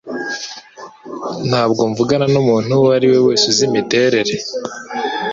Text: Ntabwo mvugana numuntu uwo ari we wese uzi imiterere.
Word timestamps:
Ntabwo 1.49 1.81
mvugana 1.91 2.25
numuntu 2.33 2.69
uwo 2.81 2.89
ari 2.97 3.07
we 3.11 3.17
wese 3.27 3.43
uzi 3.51 3.63
imiterere. 3.69 4.33